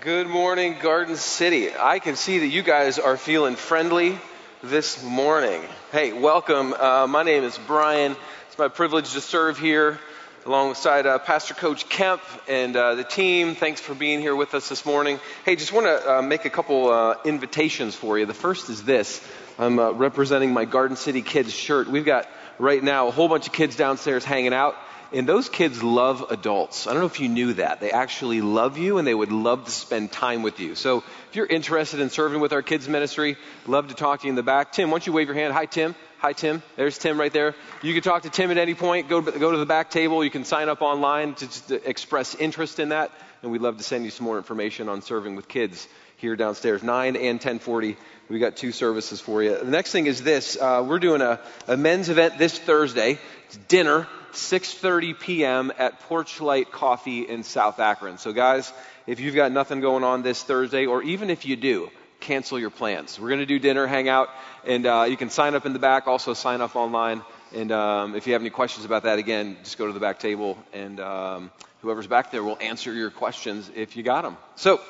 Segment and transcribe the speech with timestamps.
[0.00, 1.68] Good morning, Garden City.
[1.78, 4.18] I can see that you guys are feeling friendly
[4.62, 5.60] this morning.
[5.92, 6.72] Hey, welcome.
[6.72, 8.16] Uh, my name is Brian.
[8.48, 9.98] It's my privilege to serve here
[10.46, 13.54] alongside uh, Pastor Coach Kemp and uh, the team.
[13.54, 15.20] Thanks for being here with us this morning.
[15.44, 18.24] Hey, just want to uh, make a couple uh, invitations for you.
[18.24, 19.22] The first is this
[19.58, 21.88] I'm uh, representing my Garden City Kids shirt.
[21.88, 22.26] We've got
[22.58, 24.76] right now a whole bunch of kids downstairs hanging out.
[25.12, 26.86] And those kids love adults.
[26.86, 27.80] I don't know if you knew that.
[27.80, 30.76] They actually love you and they would love to spend time with you.
[30.76, 33.36] So if you're interested in serving with our kids ministry,
[33.66, 34.70] love to talk to you in the back.
[34.72, 35.52] Tim, why don't you wave your hand?
[35.52, 35.96] Hi, Tim.
[36.18, 36.62] Hi, Tim.
[36.76, 37.56] There's Tim right there.
[37.82, 39.08] You can talk to Tim at any point.
[39.08, 40.22] Go, go to the back table.
[40.22, 43.10] You can sign up online to just express interest in that.
[43.42, 45.88] And we'd love to send you some more information on serving with kids
[46.18, 47.96] here downstairs, 9 and 1040.
[48.28, 49.58] We got two services for you.
[49.58, 50.56] The next thing is this.
[50.60, 53.18] Uh, we're doing a, a men's event this Thursday.
[53.48, 55.72] It's dinner 6:30 p.m.
[55.78, 58.18] at Porchlight Coffee in South Akron.
[58.18, 58.72] So guys,
[59.06, 62.70] if you've got nothing going on this Thursday, or even if you do, cancel your
[62.70, 63.18] plans.
[63.18, 64.28] We're going to do dinner, hang out,
[64.64, 66.06] and uh, you can sign up in the back.
[66.06, 67.22] Also sign up online.
[67.54, 70.20] And um, if you have any questions about that, again, just go to the back
[70.20, 71.50] table, and um,
[71.82, 74.36] whoever's back there will answer your questions if you got them.
[74.54, 74.80] So,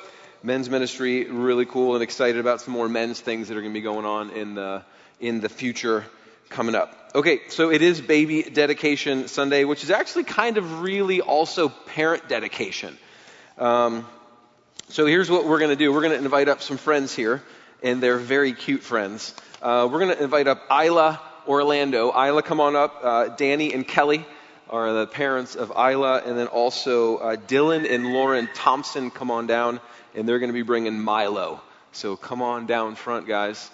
[0.43, 3.79] men's ministry, really cool, and excited about some more men's things that are going to
[3.79, 4.83] be going on in the
[5.19, 6.05] in the future
[6.51, 6.93] coming up.
[7.15, 12.27] Okay, so it is baby dedication Sunday, which is actually kind of really also parent
[12.27, 12.97] dedication.
[13.57, 14.05] Um,
[14.89, 15.91] so here's what we're going to do.
[15.91, 17.41] We're going to invite up some friends here,
[17.81, 19.33] and they're very cute friends.
[19.61, 22.11] Uh, we're going to invite up Isla Orlando.
[22.11, 22.99] Isla, come on up.
[23.01, 24.25] Uh, Danny and Kelly
[24.69, 29.47] are the parents of Isla, and then also uh, Dylan and Lauren Thompson come on
[29.47, 29.79] down,
[30.15, 31.61] and they're going to be bringing Milo.
[31.93, 33.69] So come on down front, guys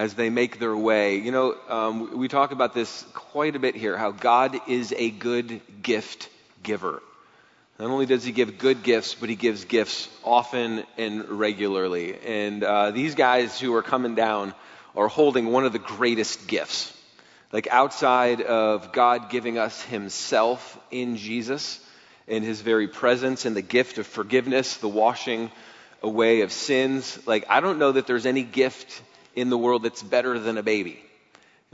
[0.00, 1.16] as they make their way.
[1.18, 5.10] You know, um, we talk about this quite a bit here how God is a
[5.10, 6.30] good gift
[6.62, 7.02] giver.
[7.78, 12.18] Not only does he give good gifts, but he gives gifts often and regularly.
[12.18, 14.54] And uh, these guys who are coming down
[14.96, 16.96] are holding one of the greatest gifts.
[17.52, 21.78] Like outside of God giving us himself in Jesus
[22.26, 25.50] and his very presence and the gift of forgiveness, the washing
[26.02, 27.18] away of sins.
[27.26, 29.02] Like, I don't know that there's any gift
[29.34, 31.02] in the world that's better than a baby.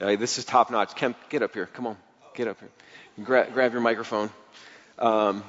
[0.00, 0.94] Uh, this is top notch.
[0.94, 1.66] Kemp, get up here.
[1.66, 1.96] Come on.
[2.34, 2.70] Get up here.
[3.24, 4.30] Gra- grab your microphone.
[4.98, 5.42] Um,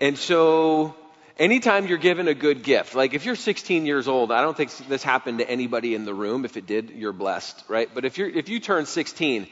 [0.00, 0.94] and so,
[1.38, 4.74] anytime you're given a good gift, like if you're 16 years old, I don't think
[4.88, 6.44] this happened to anybody in the room.
[6.44, 7.88] If it did, you're blessed, right?
[7.92, 9.46] But if, you're, if you turn 16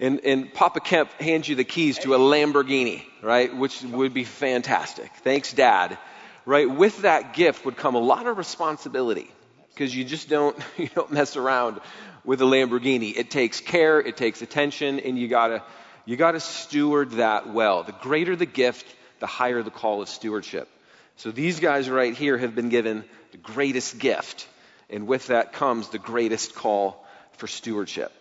[0.00, 4.24] and, and Papa Kemp hands you the keys to a Lamborghini, right, which would be
[4.24, 5.10] fantastic.
[5.22, 5.98] Thanks, Dad.
[6.46, 6.70] Right?
[6.70, 9.28] With that gift would come a lot of responsibility
[9.76, 11.80] because you just don't you don't mess around
[12.24, 13.16] with a Lamborghini.
[13.16, 15.62] It takes care, it takes attention, and you gotta
[16.06, 17.82] you gotta steward that well.
[17.82, 18.86] The greater the gift,
[19.20, 20.68] the higher the call of stewardship.
[21.16, 24.48] So these guys right here have been given the greatest gift,
[24.88, 28.12] and with that comes the greatest call for stewardship.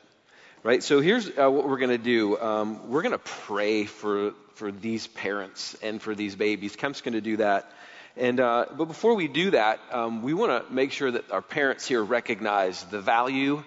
[0.63, 0.81] Right.
[0.81, 2.39] So here's uh, what we're to do.
[2.39, 6.75] Um, we're to pray for for these parents and for these babies.
[6.75, 7.71] Kemp's to do that.
[8.17, 11.41] And, uh, but before we do that, um, we want to make sure that our
[11.41, 13.63] parents here recognize the value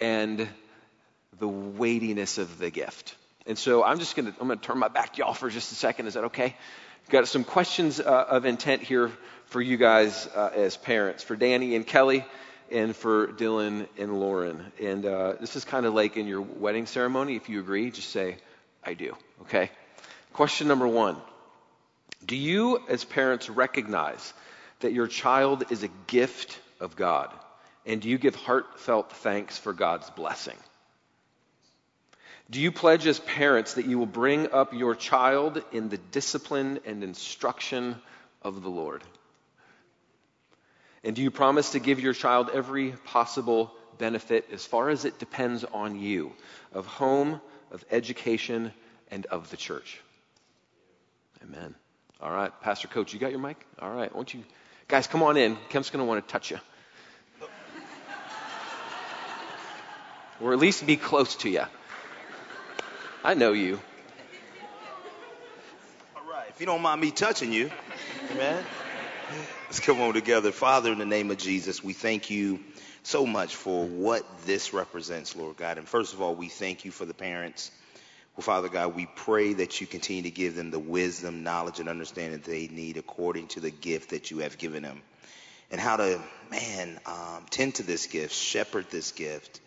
[0.00, 0.46] and
[1.38, 3.14] the weightiness of the gift.
[3.46, 5.48] And so I'm just going to, I'm going to turn my back to y'all for
[5.48, 6.08] just a second.
[6.08, 6.56] Is that okay?
[7.08, 9.10] Got some questions uh, of intent here
[9.46, 12.24] for you guys uh, as parents, for Danny and Kelly,
[12.70, 14.72] and for Dylan and Lauren.
[14.82, 17.36] And uh, this is kind of like in your wedding ceremony.
[17.36, 18.36] If you agree, just say,
[18.84, 19.16] I do.
[19.42, 19.70] Okay?
[20.32, 21.16] Question number one
[22.26, 24.34] do you, as parents, recognize
[24.80, 27.32] that your child is a gift of God?
[27.84, 30.56] And do you give heartfelt thanks for God's blessing?
[32.50, 36.80] Do you pledge as parents that you will bring up your child in the discipline
[36.84, 37.96] and instruction
[38.42, 39.02] of the Lord?
[41.02, 45.18] And do you promise to give your child every possible benefit as far as it
[45.18, 46.32] depends on you
[46.72, 48.72] of home, of education,
[49.10, 50.00] and of the church?
[51.42, 51.74] Amen.
[52.20, 53.58] All right, Pastor Coach, you got your mic?
[53.78, 54.42] All right, won't you
[54.88, 55.56] guys come on in?
[55.68, 56.58] Kemp's going to want to touch you.
[60.40, 61.64] or at least be close to you.
[63.22, 63.78] I know you.
[66.16, 67.70] All right, if you don't mind me touching you,
[68.32, 68.64] amen.
[69.66, 70.52] Let's come on together.
[70.52, 72.60] Father, in the name of Jesus, we thank you
[73.02, 75.76] so much for what this represents, Lord God.
[75.76, 77.70] And first of all, we thank you for the parents
[78.36, 81.88] well, Father God, we pray that you continue to give them the wisdom, knowledge, and
[81.88, 85.00] understanding that they need according to the gift that you have given them.
[85.70, 89.60] And how to, man, um, tend to this gift, shepherd this gift,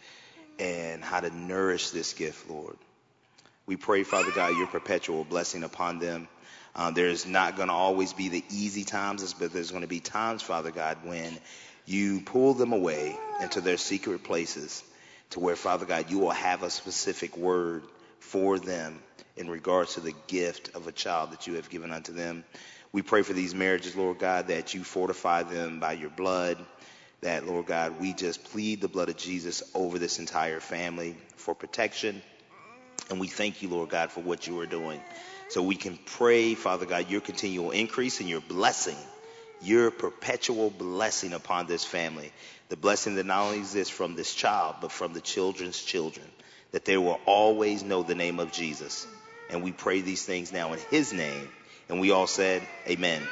[0.60, 2.78] and how to nourish this gift, Lord.
[3.66, 6.28] We pray, Father God, your perpetual blessing upon them.
[6.76, 10.00] Uh, there's not going to always be the easy times, but there's going to be
[10.00, 11.36] times, Father God, when
[11.88, 14.84] you pull them away into their secret places
[15.32, 17.82] to where, Father God, you will have a specific word
[18.20, 19.02] for them
[19.38, 22.44] in regards to the gift of a child that you have given unto them.
[22.92, 26.58] We pray for these marriages, Lord God, that you fortify them by your blood.
[27.22, 31.54] That, Lord God, we just plead the blood of Jesus over this entire family for
[31.54, 32.22] protection.
[33.10, 35.02] And we thank you, Lord God, for what you are doing.
[35.50, 38.98] So we can pray, Father God, your continual increase and your blessing,
[39.62, 42.32] your perpetual blessing upon this family.
[42.70, 46.26] The blessing that not only exists from this child, but from the children's children.
[46.72, 49.08] That they will always know the name of Jesus.
[49.50, 51.50] And we pray these things now in his name.
[51.88, 53.24] And we all said, Amen.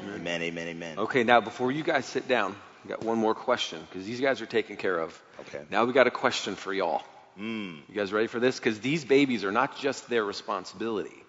[0.00, 0.68] Amen, amen, amen.
[0.68, 0.98] amen.
[0.98, 2.54] Okay, now before you guys sit down,
[2.84, 5.20] we got one more question because these guys are taken care of.
[5.40, 5.62] Okay.
[5.70, 7.02] Now we got a question for y'all.
[7.38, 7.78] Mm.
[7.88, 8.58] You guys ready for this?
[8.58, 11.24] Because these babies are not just their responsibility.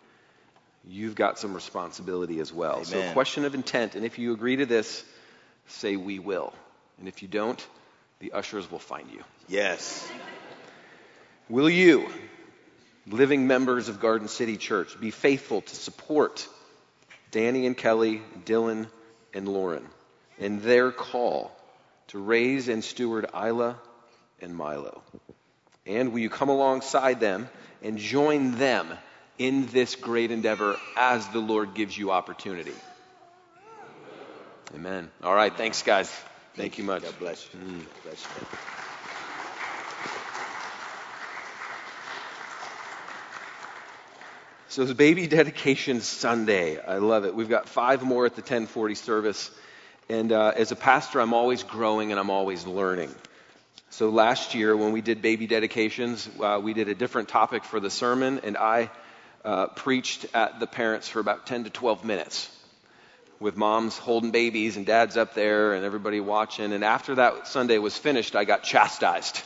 [0.87, 2.75] You've got some responsibility as well.
[2.75, 2.85] Amen.
[2.85, 3.13] So, Amen.
[3.13, 3.95] question of intent.
[3.95, 5.03] And if you agree to this,
[5.67, 6.53] say we will.
[6.97, 7.65] And if you don't,
[8.19, 9.23] the ushers will find you.
[9.47, 10.09] Yes.
[11.49, 12.07] Will you,
[13.07, 16.47] living members of Garden City Church, be faithful to support
[17.31, 18.87] Danny and Kelly, Dylan
[19.33, 19.83] and Lauren
[20.37, 21.51] in their call
[22.09, 23.77] to raise and steward Isla
[24.41, 25.01] and Milo?
[25.87, 27.49] And will you come alongside them
[27.81, 28.87] and join them
[29.39, 32.75] in this great endeavor as the Lord gives you opportunity?
[34.75, 35.09] Amen.
[35.23, 35.55] All right.
[35.55, 36.15] Thanks, guys.
[36.53, 37.01] Thank you much.
[37.01, 37.59] God bless you.
[37.59, 37.79] Mm.
[37.79, 38.87] God bless you.
[44.71, 46.79] So it's baby dedication Sunday.
[46.79, 47.33] I love it.
[47.33, 49.49] We've got five more at the 1040 service.
[50.09, 53.15] And uh, as a pastor, I'm always growing and I'm always learning.
[53.89, 57.79] So last year, when we did baby dedications, uh, we did a different topic for
[57.79, 58.91] the sermon, and I
[59.43, 62.55] uh, preached at the parents for about 10 to 12 minutes
[63.39, 66.73] with moms holding babies and dads up there and everybody watching.
[66.73, 69.41] And after that Sunday was finished, I got chastised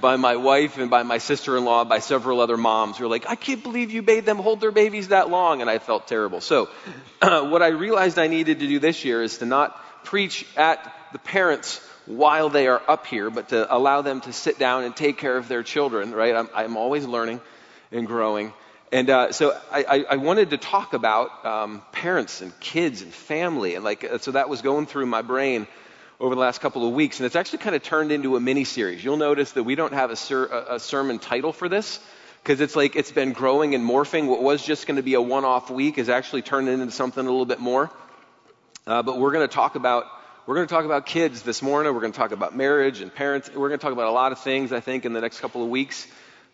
[0.00, 3.10] by my wife and by my sister in law, by several other moms who were
[3.10, 5.60] like, I can't believe you made them hold their babies that long.
[5.60, 6.40] And I felt terrible.
[6.40, 6.68] So,
[7.22, 11.18] what I realized I needed to do this year is to not preach at the
[11.18, 15.18] parents while they are up here, but to allow them to sit down and take
[15.18, 16.34] care of their children, right?
[16.34, 17.40] I'm, I'm always learning
[17.90, 18.52] and growing.
[18.92, 23.12] And uh, so I, I, I wanted to talk about um, parents and kids and
[23.12, 23.74] family.
[23.74, 25.66] And like, uh, so that was going through my brain
[26.24, 27.20] over the last couple of weeks.
[27.20, 29.04] And it's actually kind of turned into a mini series.
[29.04, 32.00] You'll notice that we don't have a, ser- a, sermon title for this
[32.42, 34.26] because it's like it's been growing and morphing.
[34.26, 37.20] What was just going to be a one off week is actually turned into something
[37.20, 37.90] a little bit more.
[38.86, 40.06] Uh, but we're going to talk about
[40.46, 41.92] we're going to talk about kids this morning.
[41.92, 43.50] We're going to talk about marriage and parents.
[43.50, 45.62] We're going to talk about a lot of things, I think, in the next couple
[45.62, 46.06] of weeks.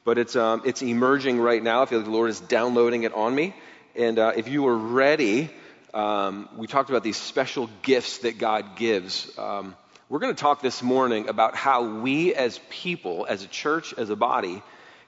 [0.05, 1.83] But it's, um, it's emerging right now.
[1.83, 3.55] I feel like the Lord is downloading it on me.
[3.95, 5.51] And uh, if you are ready,
[5.95, 9.37] um, we talked about these special gifts that God gives.
[9.39, 9.75] Um,
[10.09, 14.11] we're going to talk this morning about how we as people, as a church, as
[14.11, 14.63] a body,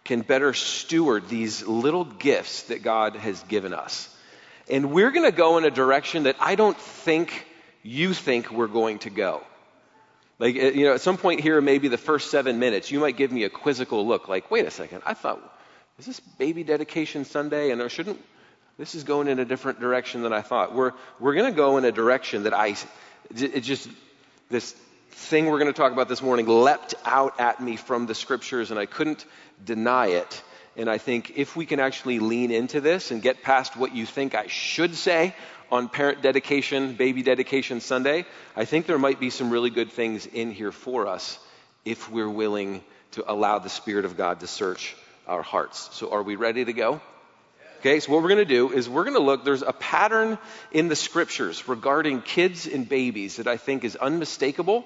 [0.05, 4.09] can better steward these little gifts that God has given us.
[4.69, 7.47] And we're going to go in a direction that I don't think
[7.83, 9.43] you think we're going to go.
[10.39, 13.17] Like, uh, you know, at some point here, maybe the first seven minutes, you might
[13.17, 15.41] give me a quizzical look, like, wait a second, I thought,
[15.99, 17.71] is this baby dedication Sunday?
[17.71, 18.21] And shouldn't,
[18.79, 20.75] this is going in a different direction than I thought.
[20.75, 22.77] We're, we're going to go in a direction that I,
[23.35, 23.89] it just,
[24.49, 24.73] this
[25.11, 28.71] thing we're going to talk about this morning leapt out at me from the scriptures,
[28.71, 29.25] and I couldn't
[29.65, 30.43] deny it.
[30.77, 34.07] And I think if we can actually lean into this and get past what you
[34.07, 35.35] think I should say
[35.71, 38.25] on parent dedication, baby dedication Sunday,
[38.57, 41.39] I think there might be some really good things in here for us
[41.85, 45.91] if we're willing to allow the Spirit of God to search our hearts.
[45.93, 47.01] So, are we ready to go?
[47.83, 50.39] Okay, so what we're going to do is we're going to look, there's a pattern
[50.71, 54.85] in the scriptures regarding kids and babies that I think is unmistakable.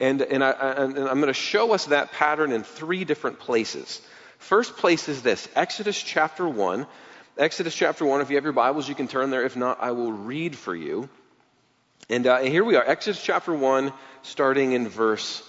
[0.00, 4.00] And, and, I, I'm going to show us that pattern in three different places.
[4.38, 6.86] First place is this Exodus chapter 1.
[7.36, 9.44] Exodus chapter 1, if you have your Bibles, you can turn there.
[9.44, 11.10] If not, I will read for you.
[12.08, 15.42] And, uh, and here we are, Exodus chapter 1, starting in verse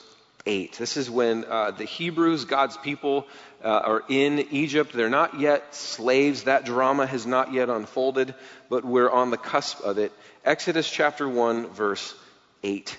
[0.46, 0.74] 8.
[0.74, 3.27] This is when uh, the Hebrews, God's people,
[3.63, 4.93] uh, are in Egypt.
[4.93, 6.43] They're not yet slaves.
[6.43, 8.34] That drama has not yet unfolded,
[8.69, 10.12] but we're on the cusp of it.
[10.46, 12.15] Exodus chapter 1, verse
[12.63, 12.98] 8.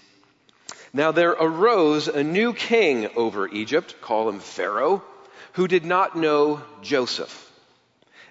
[0.92, 5.02] Now there arose a new king over Egypt, call him Pharaoh,
[5.52, 7.46] who did not know Joseph.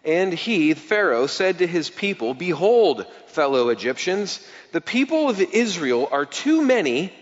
[0.05, 6.25] And he, Pharaoh, said to his people, Behold, fellow Egyptians, the people of Israel are
[6.25, 7.13] too many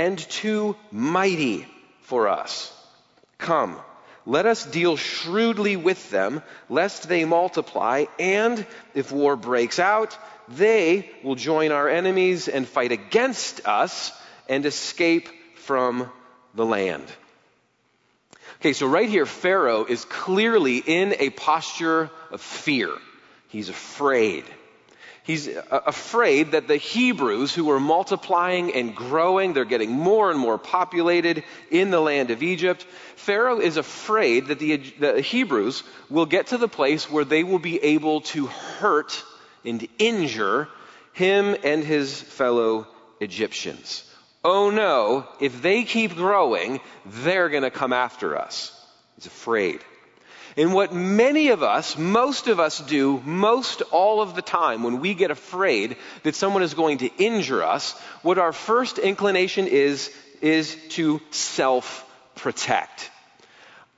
[0.00, 1.66] and too mighty
[2.00, 2.72] for us.
[3.36, 3.78] Come,
[4.24, 10.16] Let us deal shrewdly with them, lest they multiply, and if war breaks out,
[10.48, 14.12] they will join our enemies and fight against us
[14.48, 16.10] and escape from
[16.54, 17.04] the land.
[18.60, 22.90] Okay, so right here, Pharaoh is clearly in a posture of fear.
[23.48, 24.44] He's afraid.
[25.22, 30.58] He's afraid that the Hebrews, who are multiplying and growing, they're getting more and more
[30.58, 32.84] populated in the land of Egypt.
[33.16, 37.58] Pharaoh is afraid that the, the Hebrews will get to the place where they will
[37.58, 39.22] be able to hurt
[39.64, 40.68] and injure
[41.12, 42.86] him and his fellow
[43.20, 44.04] Egyptians.
[44.42, 48.74] Oh no, if they keep growing, they're going to come after us.
[49.16, 49.80] He's afraid.
[50.56, 55.00] And what many of us, most of us do most all of the time when
[55.00, 57.92] we get afraid that someone is going to injure us,
[58.22, 62.04] what our first inclination is, is to self
[62.34, 63.10] protect.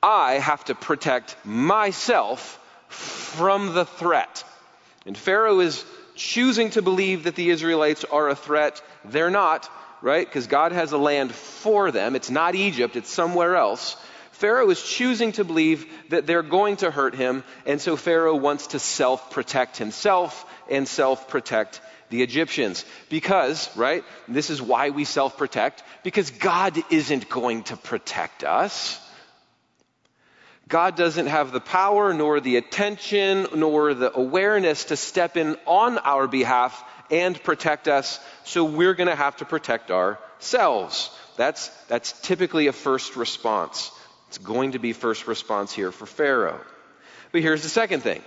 [0.02, 4.44] I have to protect myself from the threat.
[5.06, 8.82] And Pharaoh is choosing to believe that the Israelites are a threat.
[9.04, 9.70] They're not,
[10.02, 10.26] right?
[10.26, 12.16] Because God has a land for them.
[12.16, 13.96] It's not Egypt, it's somewhere else.
[14.42, 18.66] Pharaoh is choosing to believe that they're going to hurt him, and so Pharaoh wants
[18.68, 21.80] to self protect himself and self protect
[22.10, 22.84] the Egyptians.
[23.08, 28.98] Because, right, this is why we self protect, because God isn't going to protect us.
[30.66, 35.98] God doesn't have the power, nor the attention, nor the awareness to step in on
[35.98, 36.82] our behalf
[37.12, 41.16] and protect us, so we're going to have to protect ourselves.
[41.36, 43.92] That's, that's typically a first response.
[44.32, 46.58] It's going to be first response here for Pharaoh.
[47.32, 48.22] But here's the second thing.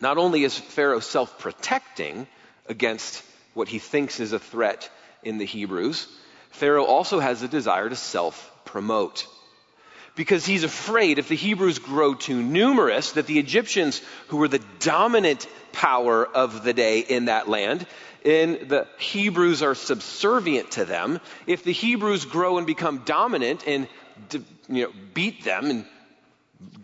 [0.00, 2.28] Not only is Pharaoh self protecting
[2.68, 4.88] against what he thinks is a threat
[5.24, 6.06] in the Hebrews,
[6.50, 9.26] Pharaoh also has a desire to self promote.
[10.14, 14.62] Because he's afraid if the Hebrews grow too numerous, that the Egyptians, who were the
[14.78, 17.88] dominant power of the day in that land,
[18.24, 23.88] and the Hebrews are subservient to them, if the Hebrews grow and become dominant and
[24.68, 25.84] you know, beat them and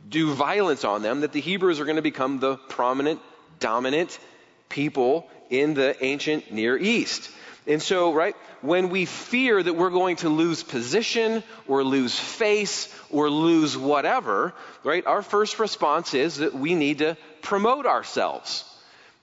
[0.09, 3.21] do violence on them, that the Hebrews are going to become the prominent,
[3.59, 4.19] dominant
[4.69, 7.31] people in the ancient Near East.
[7.67, 12.95] And so, right, when we fear that we're going to lose position or lose face
[13.11, 18.65] or lose whatever, right, our first response is that we need to promote ourselves.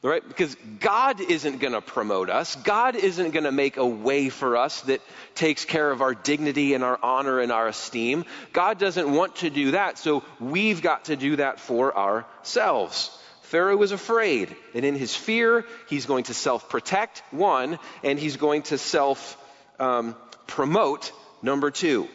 [0.03, 0.27] Right?
[0.27, 2.55] Because God isn't going to promote us.
[2.55, 5.00] God isn't going to make a way for us that
[5.36, 8.25] takes care of our dignity and our honor and our esteem.
[8.51, 13.15] God doesn't want to do that, so we've got to do that for ourselves.
[13.43, 18.38] Pharaoh is afraid, and in his fear, he's going to self protect, one, and he's
[18.38, 19.38] going to self
[19.79, 20.15] um,
[20.48, 21.12] promote,
[21.43, 22.08] number two.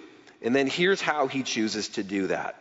[0.43, 2.61] And then here's how he chooses to do that.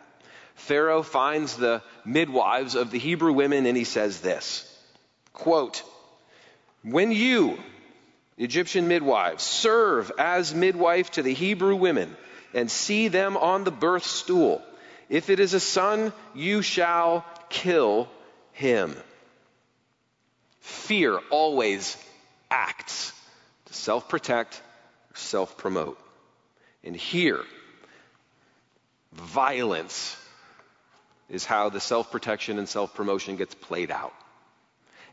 [0.55, 4.71] Pharaoh finds the midwives of the Hebrew women, and he says this.
[5.35, 5.83] Quote,
[6.81, 7.59] when you,
[8.37, 12.15] Egyptian midwives, serve as midwife to the Hebrew women
[12.53, 14.63] and see them on the birth stool,
[15.09, 18.07] if it is a son, you shall kill
[18.53, 18.95] him.
[20.61, 21.97] Fear always
[22.49, 23.11] acts
[23.65, 24.61] to self protect
[25.13, 25.99] self promote.
[26.83, 27.43] And here,
[29.11, 30.17] violence
[31.29, 34.13] is how the self protection and self promotion gets played out.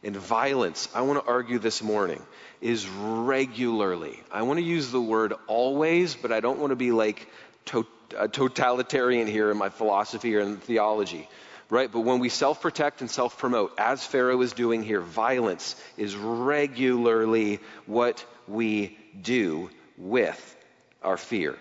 [0.05, 2.21] And violence, I want to argue this morning,
[2.61, 6.91] is regularly, I want to use the word always, but I don't want to be
[6.91, 7.29] like
[7.67, 11.29] to, uh, totalitarian here in my philosophy or in theology,
[11.71, 11.91] right?
[11.91, 16.17] But when we self protect and self promote, as Pharaoh is doing here, violence is
[16.17, 20.57] regularly what we do with
[21.01, 21.57] our fear.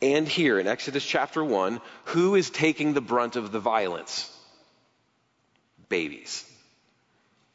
[0.00, 4.34] And here in Exodus chapter 1, who is taking the brunt of the violence?
[5.88, 6.47] Babies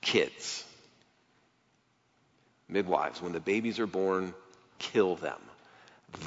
[0.04, 0.64] kids.
[2.70, 4.34] Midwives, when the babies are born,
[4.80, 5.40] kill them.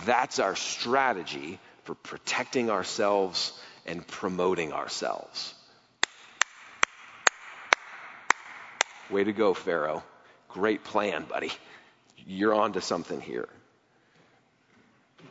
[0.04, 3.52] That's our strategy for protecting ourselves
[3.86, 5.54] and promoting ourselves.
[9.10, 10.02] Way to go, Pharaoh.
[10.48, 11.52] Great plan, buddy.
[12.26, 13.48] You're on to something here.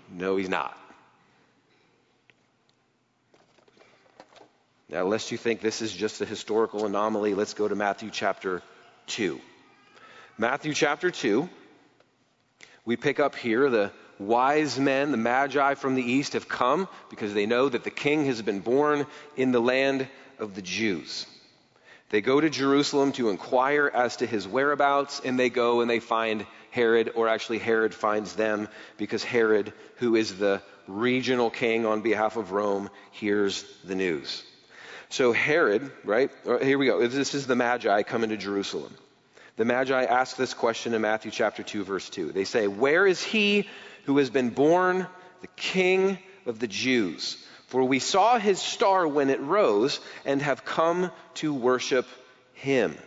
[0.09, 0.77] No, he's not.
[4.87, 8.61] Now, lest you think this is just a historical anomaly, let's go to Matthew chapter
[9.07, 9.41] 2.
[10.37, 11.49] Matthew chapter 2,
[12.85, 17.33] we pick up here the wise men, the magi from the east, have come because
[17.33, 21.25] they know that the king has been born in the land of the Jews.
[22.09, 25.99] They go to Jerusalem to inquire as to his whereabouts, and they go and they
[25.99, 32.01] find Herod, or actually Herod finds them because Herod, who is the regional king on
[32.01, 34.43] behalf of Rome, hears the news.
[35.15, 36.29] So Herod, right?
[36.45, 37.07] Uh, here we go.
[37.07, 38.93] This is the Magi coming to Jerusalem.
[39.55, 42.33] The Magi ask this question in Matthew chapter 2, verse 2.
[42.33, 43.69] They say, Where is he
[44.07, 45.07] who has been born
[45.39, 47.37] the King of the Jews?
[47.67, 52.05] For we saw his star when it rose and have come to worship
[52.55, 52.97] him.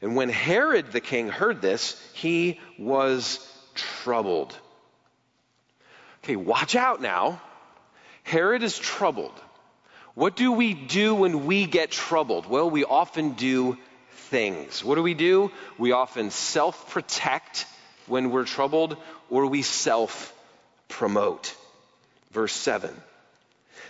[0.00, 4.56] And when Herod the king heard this, he was troubled.
[6.22, 7.42] Okay, watch out now.
[8.22, 9.34] Herod is troubled.
[10.14, 12.46] What do we do when we get troubled?
[12.46, 13.78] Well, we often do
[14.12, 14.84] things.
[14.84, 15.50] What do we do?
[15.78, 17.66] We often self protect
[18.06, 18.96] when we're troubled,
[19.28, 20.34] or we self
[20.88, 21.54] promote.
[22.32, 22.94] Verse 7.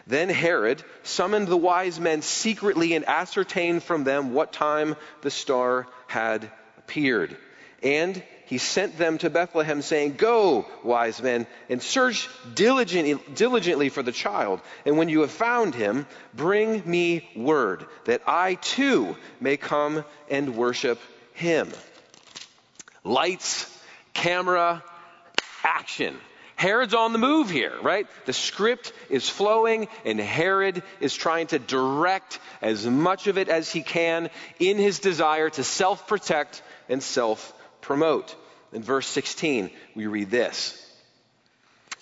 [0.07, 5.87] Then Herod summoned the wise men secretly and ascertained from them what time the star
[6.07, 7.37] had appeared.
[7.83, 14.03] And he sent them to Bethlehem, saying, Go, wise men, and search diligently, diligently for
[14.03, 14.61] the child.
[14.85, 16.05] And when you have found him,
[16.35, 20.99] bring me word, that I too may come and worship
[21.33, 21.71] him.
[23.05, 23.73] Lights,
[24.15, 24.83] camera,
[25.63, 26.17] action.
[26.57, 28.09] Herod's on the move here, right?
[28.27, 33.71] The script is flowing, and Herod is trying to direct as much of it as
[33.71, 34.29] he can
[34.59, 38.35] in his desire to self protect and self promote.
[38.73, 40.87] In verse 16, we read this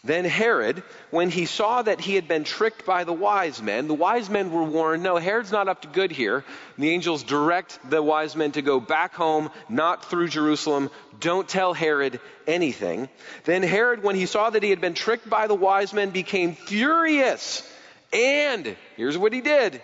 [0.04, 3.94] then Herod, when he saw that he had been tricked by the wise men, the
[3.94, 6.44] wise men were warned, no, Herod's not up to good here.
[6.78, 10.90] The angels direct the wise men to go back home, not through Jerusalem.
[11.18, 13.08] Don't tell Herod anything.
[13.44, 16.54] Then Herod, when he saw that he had been tricked by the wise men, became
[16.54, 17.68] furious.
[18.12, 19.82] And here's what he did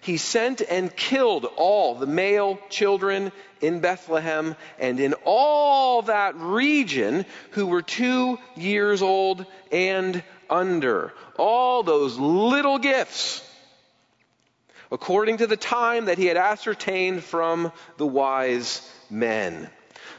[0.00, 7.26] he sent and killed all the male children in Bethlehem and in all that region
[7.50, 11.12] who were two years old and under.
[11.36, 13.44] All those little gifts,
[14.90, 19.68] according to the time that he had ascertained from the wise men.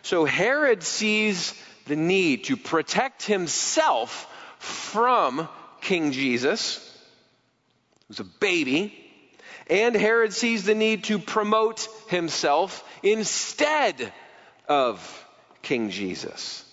[0.02, 1.54] So Herod sees
[1.88, 4.28] the need to protect himself
[4.60, 5.48] from
[5.82, 6.86] King Jesus,
[8.08, 9.09] who's a baby
[9.70, 14.12] and Herod sees the need to promote himself instead
[14.68, 15.26] of
[15.62, 16.66] King Jesus.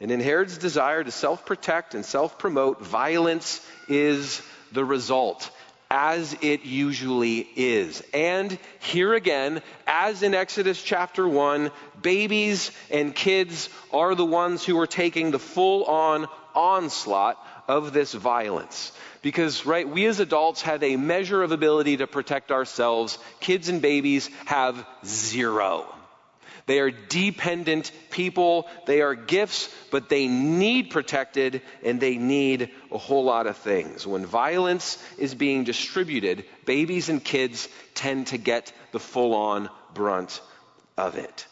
[0.00, 5.50] And in Herod's desire to self protect and self promote, violence is the result,
[5.90, 8.02] as it usually is.
[8.12, 11.70] And here again, as in Exodus chapter 1,
[12.02, 18.12] babies and kids are the ones who are taking the full on onslaught of this
[18.12, 18.92] violence.
[19.22, 23.18] Because, right, we as adults have a measure of ability to protect ourselves.
[23.40, 25.86] Kids and babies have zero.
[26.66, 28.68] They are dependent people.
[28.86, 34.06] They are gifts, but they need protected and they need a whole lot of things.
[34.06, 40.40] When violence is being distributed, babies and kids tend to get the full on brunt
[40.96, 41.46] of it.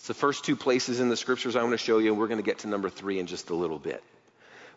[0.00, 2.26] It's the first two places in the scriptures I want to show you, and we're
[2.26, 4.02] going to get to number three in just a little bit.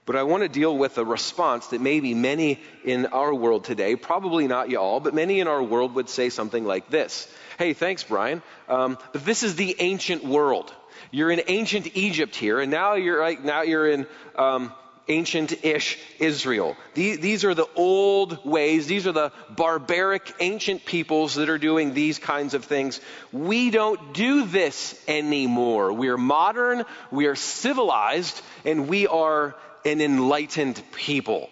[0.06, 3.96] But I want to deal with a response that maybe many in our world today,
[3.96, 8.04] probably not y'all, but many in our world would say something like this Hey, thanks,
[8.04, 8.42] Brian.
[8.68, 10.74] Um, but this is the ancient world.
[11.10, 14.06] You're in ancient Egypt here, and now you're, like, now you're in.
[14.36, 14.74] Um,
[15.08, 16.78] ancient-ish Israel.
[16.94, 18.88] These, these, are the old ways.
[18.88, 23.02] These are the barbaric ancient peoples that are doing these kinds of things.
[23.32, 25.92] We don't do this anymore.
[25.92, 31.50] We are modern, we are civilized, and we are an enlightened people.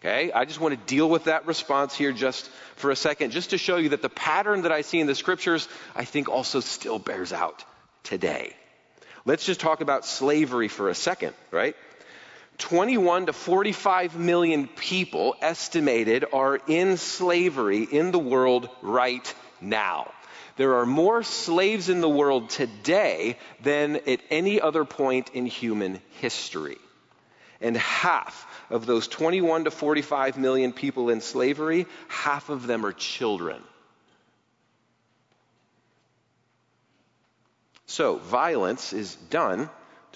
[0.00, 0.32] Okay?
[0.32, 3.58] I just want to deal with that response here just for a second, just to
[3.58, 6.98] show you that the pattern that I see in the scriptures, I think also still
[6.98, 7.64] bears out
[8.02, 8.54] today.
[9.24, 11.76] Let's just talk about slavery for a second, right?
[12.62, 20.12] 21 to 45 million people estimated are in slavery in the world right now.
[20.56, 26.00] There are more slaves in the world today than at any other point in human
[26.20, 26.78] history
[27.60, 32.92] and half of those 21 to 45 million people in slavery, half of them are
[32.92, 33.60] children.
[37.86, 39.68] So, violence is done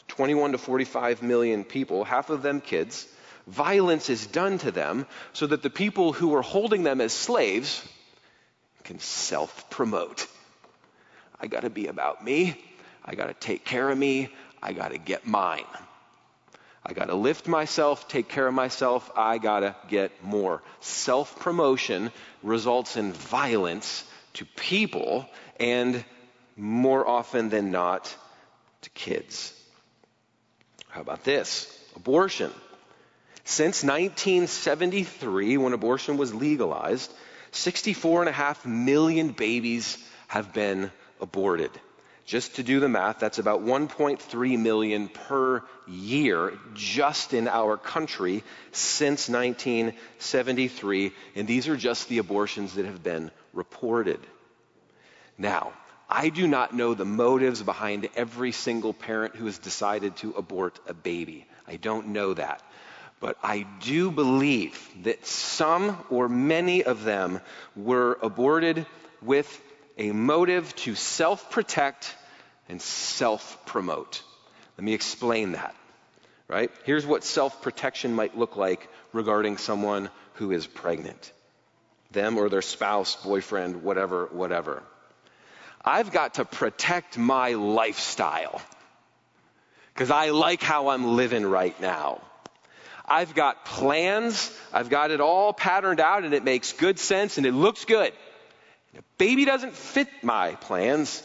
[0.08, 3.06] 21 to 45 million people, half of them kids.
[3.46, 7.86] Violence is done to them so that the people who are holding them as slaves
[8.84, 10.26] can self promote.
[11.40, 12.60] I got to be about me.
[13.04, 14.30] I got to take care of me.
[14.62, 15.64] I got to get mine.
[16.84, 20.62] I got to lift myself, take care of myself, I got to get more.
[20.78, 22.12] Self promotion
[22.44, 26.04] results in violence to people and
[26.56, 28.14] more often than not
[28.82, 29.52] to kids.
[30.96, 31.70] How about this?
[31.94, 32.50] Abortion.
[33.44, 37.12] Since 1973, when abortion was legalized,
[37.52, 41.70] 64.5 million babies have been aborted.
[42.24, 48.42] Just to do the math, that's about 1.3 million per year just in our country
[48.72, 51.12] since 1973.
[51.35, 54.20] And these are just the abortions that have been reported.
[55.37, 55.74] Now,
[56.08, 60.78] I do not know the motives behind every single parent who has decided to abort
[60.86, 61.46] a baby.
[61.66, 62.62] I don't know that.
[63.18, 67.40] But I do believe that some or many of them
[67.74, 68.86] were aborted
[69.22, 69.62] with
[69.98, 72.14] a motive to self protect
[72.68, 74.22] and self promote.
[74.76, 75.74] Let me explain that.
[76.46, 76.70] Right?
[76.84, 81.32] Here's what self protection might look like regarding someone who is pregnant
[82.12, 84.82] them or their spouse, boyfriend, whatever, whatever.
[85.87, 88.61] I've got to protect my lifestyle
[89.94, 92.20] because I like how I'm living right now.
[93.09, 97.46] I've got plans, I've got it all patterned out, and it makes good sense and
[97.46, 98.12] it looks good.
[98.99, 101.22] A baby doesn't fit my plans,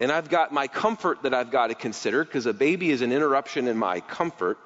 [0.00, 3.12] and I've got my comfort that I've got to consider because a baby is an
[3.12, 4.58] interruption in my comfort.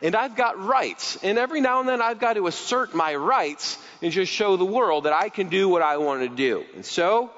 [0.00, 1.18] And I've got rights.
[1.22, 4.64] And every now and then I've got to assert my rights and just show the
[4.64, 6.64] world that I can do what I want to do.
[6.74, 7.30] And so,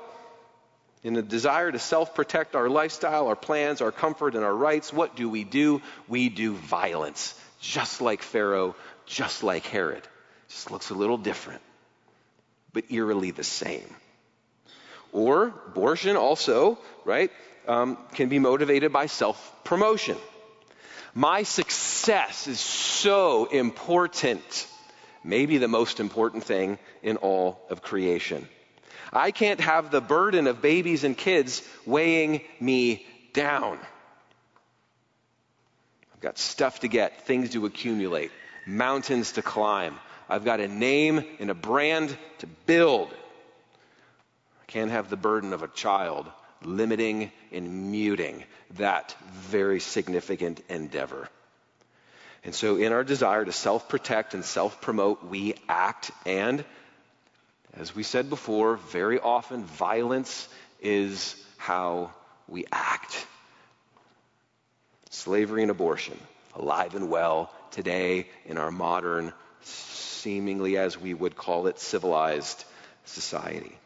[1.02, 4.92] in a desire to self protect our lifestyle, our plans, our comfort, and our rights,
[4.92, 5.82] what do we do?
[6.08, 8.74] We do violence just like Pharaoh,
[9.06, 10.02] just like Herod.
[10.48, 11.62] Just looks a little different,
[12.72, 13.94] but eerily the same.
[15.12, 17.30] Or abortion also, right,
[17.66, 20.16] um, can be motivated by self promotion.
[21.14, 24.66] My success is so important,
[25.22, 28.48] maybe the most important thing in all of creation.
[29.12, 33.79] I can't have the burden of babies and kids weighing me down
[36.22, 38.31] I've got stuff to get, things to accumulate,
[38.64, 39.98] mountains to climb.
[40.29, 43.09] I've got a name and a brand to build.
[44.62, 46.31] I can't have the burden of a child
[46.62, 48.44] limiting and muting
[48.77, 51.29] that very significant endeavor.
[52.44, 56.12] And so, in our desire to self protect and self promote, we act.
[56.25, 56.64] And,
[57.78, 60.48] as we said before, very often violence
[60.80, 62.11] is how
[62.48, 63.26] we act
[65.11, 66.18] slavery and abortion,
[66.54, 69.32] alive and well today in our modern,
[69.62, 72.64] seemingly as we would call it, civilized
[73.04, 73.76] society.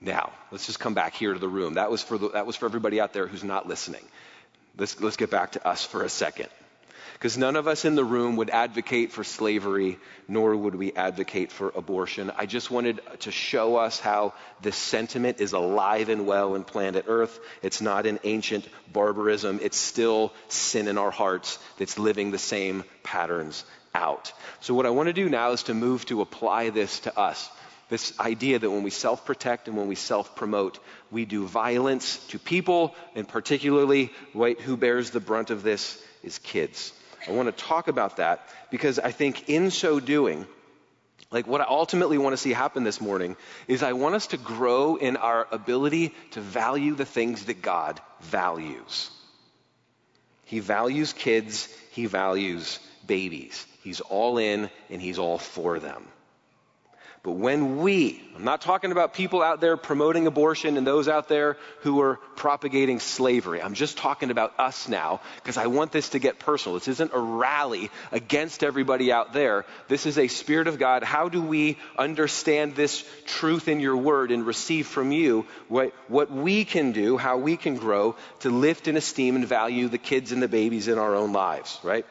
[0.00, 1.74] Now, let's just come back here to the room.
[1.74, 4.04] That was for, the, that was for everybody out there who's not listening.
[4.76, 6.48] Let's, let's get back to us for a second
[7.14, 9.98] because none of us in the room would advocate for slavery,
[10.28, 12.30] nor would we advocate for abortion.
[12.36, 17.06] I just wanted to show us how this sentiment is alive and well in planet
[17.08, 17.38] Earth.
[17.62, 22.84] It's not an ancient barbarism, it's still sin in our hearts that's living the same
[23.02, 24.32] patterns out.
[24.60, 27.48] So, what I want to do now is to move to apply this to us.
[27.90, 30.78] This idea that when we self protect and when we self promote,
[31.10, 36.38] we do violence to people, and particularly, right, who bears the brunt of this is
[36.38, 36.92] kids.
[37.28, 40.46] I want to talk about that because I think in so doing,
[41.30, 44.36] like what I ultimately want to see happen this morning is I want us to
[44.36, 49.10] grow in our ability to value the things that God values.
[50.44, 53.66] He values kids, he values babies.
[53.82, 56.06] He's all in and he's all for them.
[57.24, 61.26] But when we, I'm not talking about people out there promoting abortion and those out
[61.26, 63.62] there who are propagating slavery.
[63.62, 66.78] I'm just talking about us now because I want this to get personal.
[66.78, 69.64] This isn't a rally against everybody out there.
[69.88, 71.02] This is a Spirit of God.
[71.02, 76.30] How do we understand this truth in your word and receive from you what, what
[76.30, 80.30] we can do, how we can grow to lift and esteem and value the kids
[80.30, 82.04] and the babies in our own lives, right?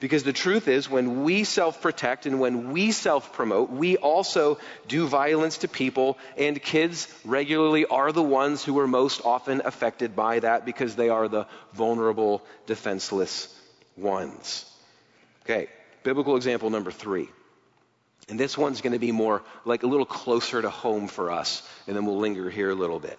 [0.00, 4.58] Because the truth is, when we self protect and when we self promote, we also
[4.88, 10.16] do violence to people, and kids regularly are the ones who are most often affected
[10.16, 13.54] by that because they are the vulnerable, defenseless
[13.96, 14.64] ones.
[15.44, 15.68] Okay,
[16.02, 17.28] biblical example number three.
[18.28, 21.62] And this one's going to be more like a little closer to home for us,
[21.86, 23.18] and then we'll linger here a little bit.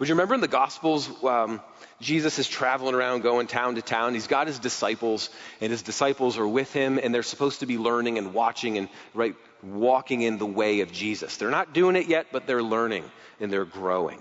[0.00, 1.60] But you remember in the Gospels, um,
[2.00, 4.14] Jesus is traveling around, going town to town.
[4.14, 5.28] He's got his disciples,
[5.60, 8.88] and his disciples are with him, and they're supposed to be learning and watching and
[9.12, 11.36] right walking in the way of Jesus.
[11.36, 13.04] They're not doing it yet, but they're learning
[13.40, 14.18] and they're growing.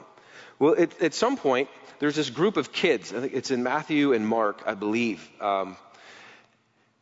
[0.59, 3.13] Well, it, at some point, there's this group of kids.
[3.13, 5.25] I think it's in Matthew and Mark, I believe.
[5.39, 5.77] Um,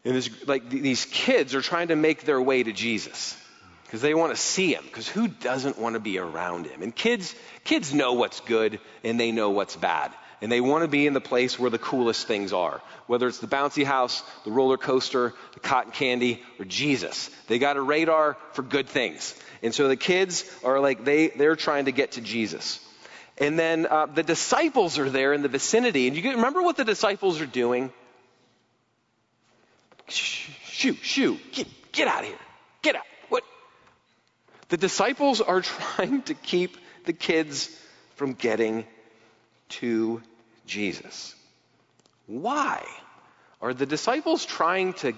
[0.06, 3.36] And this, like these kids are trying to make their way to Jesus
[3.88, 6.84] because they want to see him because who doesn't want to be around him?
[6.84, 10.12] And kids kids know what's good and they know what's bad.
[10.42, 13.40] And they want to be in the place where the coolest things are whether it's
[13.40, 17.30] the bouncy house the roller coaster the cotton candy or jesus.
[17.48, 19.34] They got a radar for good things.
[19.64, 22.84] And so the kids are like they they're trying to get to jesus.
[23.38, 26.86] And then uh, the disciples are there in the vicinity and you remember what the
[26.86, 27.90] disciples are doing?
[30.10, 32.38] Shoo shoo get, get out of here.
[32.82, 33.06] Get out
[34.70, 35.62] the disciples are
[35.96, 37.70] trying to keep the kids
[38.16, 38.86] from getting
[39.70, 40.22] to
[40.66, 41.36] Jesus.
[42.26, 42.86] Why
[43.62, 45.14] are the disciples trying to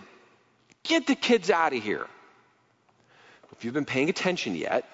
[0.84, 2.08] get the kids out of here?
[3.52, 4.86] If you've been paying attention yet,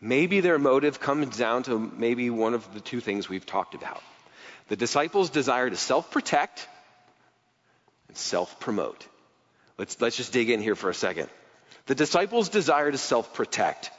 [0.00, 4.02] maybe their motive comes down to maybe one of the two things we've talked about.
[4.68, 6.66] The disciples desire to self protect
[8.06, 9.06] and self promote.
[9.76, 11.28] Let's, let's just dig in here for a second.
[11.88, 13.90] The disciples desire to self protect.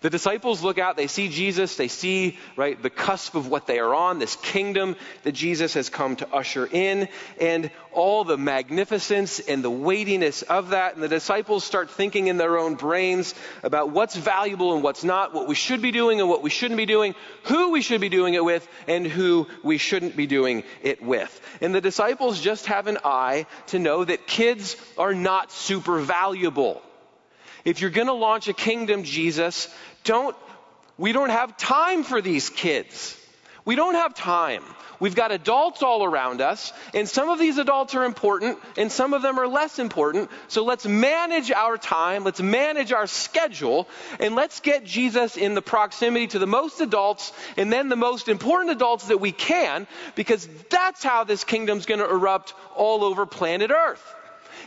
[0.00, 3.78] The disciples look out, they see Jesus, they see, right, the cusp of what they
[3.78, 7.08] are on, this kingdom that Jesus has come to usher in,
[7.40, 10.94] and all the magnificence and the weightiness of that.
[10.94, 15.34] And the disciples start thinking in their own brains about what's valuable and what's not,
[15.34, 18.08] what we should be doing and what we shouldn't be doing, who we should be
[18.08, 21.40] doing it with, and who we shouldn't be doing it with.
[21.60, 26.82] And the disciples just have an eye to know that kids are not super valuable.
[27.64, 29.68] If you're going to launch a kingdom, Jesus,
[30.04, 30.36] don't,
[30.96, 33.16] we don't have time for these kids.
[33.64, 34.62] We don't have time.
[35.00, 39.14] We've got adults all around us, and some of these adults are important, and some
[39.14, 40.30] of them are less important.
[40.48, 45.62] So let's manage our time, let's manage our schedule, and let's get Jesus in the
[45.62, 50.48] proximity to the most adults, and then the most important adults that we can, because
[50.70, 54.14] that's how this kingdom's going to erupt all over planet Earth.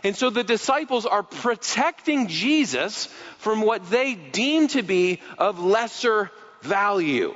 [0.04, 6.32] And so the disciples are protecting Jesus from what they deem to be of lesser
[6.62, 7.36] value.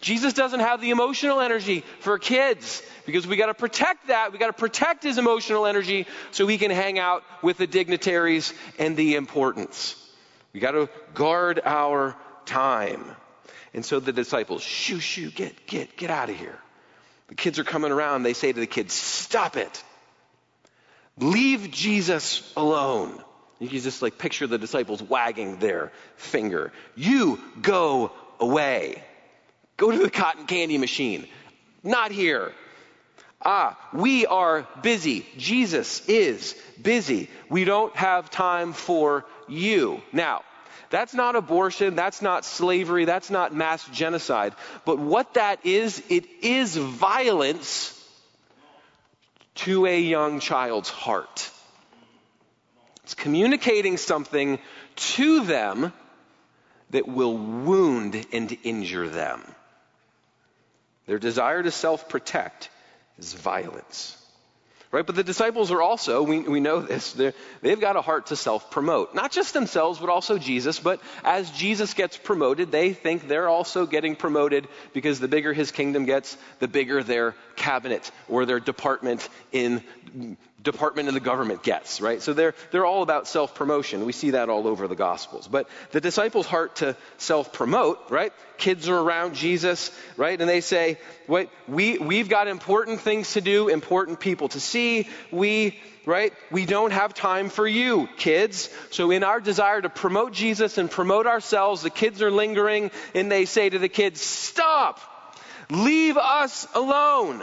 [0.00, 4.32] Jesus doesn't have the emotional energy for kids because we got to protect that.
[4.32, 8.52] We got to protect his emotional energy so he can hang out with the dignitaries
[8.78, 9.94] and the importance.
[10.52, 13.04] We got to guard our time.
[13.74, 16.58] And so the disciples, shoo, shoo, get, get, get out of here.
[17.28, 18.24] The kids are coming around.
[18.24, 19.84] They say to the kids, stop it.
[21.18, 23.22] Leave Jesus alone.
[23.58, 26.72] You can just like picture the disciples wagging their finger.
[26.96, 29.02] You go away.
[29.76, 31.28] Go to the cotton candy machine.
[31.82, 32.52] Not here.
[33.44, 35.26] Ah, we are busy.
[35.36, 37.28] Jesus is busy.
[37.48, 40.00] We don't have time for you.
[40.12, 40.42] Now,
[40.90, 41.96] that's not abortion.
[41.96, 43.04] That's not slavery.
[43.04, 44.54] That's not mass genocide.
[44.84, 47.98] But what that is, it is violence
[49.54, 51.50] to a young child's heart.
[53.04, 54.58] It's communicating something
[54.96, 55.92] to them
[56.90, 59.42] that will wound and injure them.
[61.06, 62.70] Their desire to self protect
[63.18, 64.21] is violence.
[64.92, 65.06] Right?
[65.06, 67.14] But the disciples are also, we, we know this,
[67.62, 69.14] they've got a heart to self promote.
[69.14, 70.78] Not just themselves, but also Jesus.
[70.78, 75.72] But as Jesus gets promoted, they think they're also getting promoted because the bigger his
[75.72, 79.82] kingdom gets, the bigger their cabinet or their department in
[80.62, 82.22] department in the government gets, right?
[82.22, 84.04] So they're, they're all about self promotion.
[84.04, 85.48] We see that all over the Gospels.
[85.48, 88.32] But the disciples' heart to self promote, right?
[88.58, 90.40] Kids are around Jesus, right?
[90.40, 95.08] And they say, Wait, we, we've got important things to do, important people to see.
[95.30, 96.32] We, right?
[96.50, 98.68] We don't have time for you, kids.
[98.90, 103.30] So in our desire to promote Jesus and promote ourselves, the kids are lingering and
[103.30, 105.00] they say to the kids, Stop!
[105.70, 107.42] Leave us alone.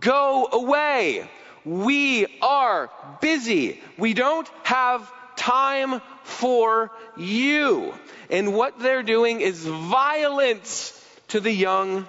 [0.00, 1.28] Go away.
[1.64, 3.80] We are busy.
[3.98, 7.94] We don't have time for you.
[8.30, 10.96] And what they're doing is violence
[11.28, 12.06] to the young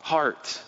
[0.00, 0.60] heart.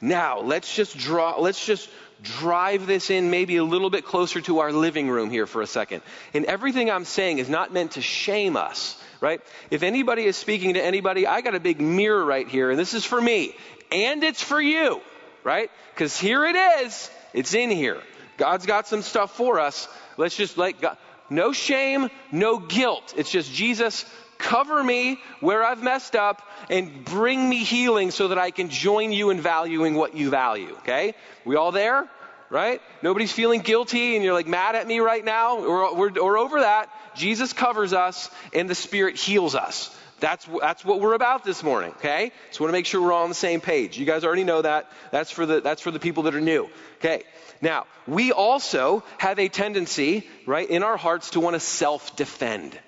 [0.00, 1.88] Now, let's just draw, let's just
[2.22, 5.66] drive this in maybe a little bit closer to our living room here for a
[5.66, 6.02] second.
[6.34, 9.40] And everything I'm saying is not meant to shame us, right?
[9.70, 12.94] If anybody is speaking to anybody, I got a big mirror right here, and this
[12.94, 13.54] is for me,
[13.90, 15.00] and it's for you
[15.46, 15.70] right?
[15.94, 17.08] Because here it is.
[17.32, 18.02] It's in here.
[18.36, 19.86] God's got some stuff for us.
[20.16, 20.98] Let's just let God,
[21.30, 23.14] no shame, no guilt.
[23.16, 24.04] It's just Jesus,
[24.38, 29.12] cover me where I've messed up and bring me healing so that I can join
[29.12, 30.74] you in valuing what you value.
[30.78, 31.14] Okay?
[31.44, 32.08] We all there?
[32.50, 32.80] Right?
[33.00, 35.60] Nobody's feeling guilty and you're like mad at me right now.
[35.60, 36.90] We're, we're over that.
[37.14, 39.96] Jesus covers us and the Spirit heals us.
[40.18, 42.32] That's, that's what we're about this morning, okay?
[42.50, 43.98] So I want to make sure we're all on the same page.
[43.98, 44.90] You guys already know that.
[45.10, 46.70] That's for the, that's for the people that are new.
[46.98, 47.24] Okay.
[47.60, 52.78] Now, we also have a tendency, right, in our hearts to want to self-defend.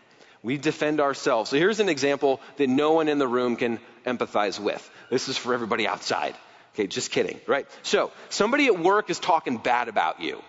[0.42, 1.50] We defend ourselves.
[1.50, 4.88] So here's an example that no one in the room can empathize with.
[5.10, 6.34] This is for everybody outside.
[6.74, 7.66] Okay, just kidding, right?
[7.82, 10.40] So, somebody at work is talking bad about you.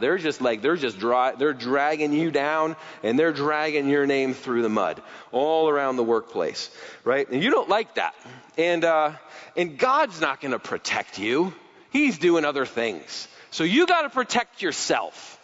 [0.00, 4.34] They're just like, they're just dry, they're dragging you down and they're dragging your name
[4.34, 6.70] through the mud all around the workplace,
[7.04, 7.28] right?
[7.30, 8.14] And you don't like that.
[8.56, 9.12] And, uh,
[9.56, 11.52] and God's not going to protect you.
[11.90, 13.28] He's doing other things.
[13.50, 15.38] So you got to protect yourself.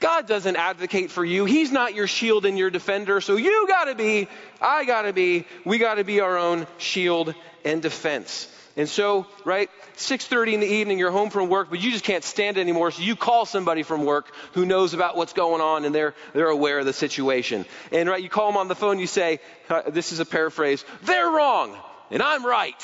[0.00, 1.44] God doesn't advocate for you.
[1.44, 3.20] He's not your shield and your defender.
[3.20, 4.28] So you got to be,
[4.60, 8.48] I got to be, we got to be our own shield and defense.
[8.78, 12.22] And so, right, 6:30 in the evening, you're home from work, but you just can't
[12.22, 12.92] stand it anymore.
[12.92, 16.48] So you call somebody from work who knows about what's going on and they're they're
[16.48, 17.66] aware of the situation.
[17.90, 19.00] And right, you call them on the phone.
[19.00, 20.84] You say, uh, "This is a paraphrase.
[21.02, 21.76] They're wrong,
[22.12, 22.80] and I'm right."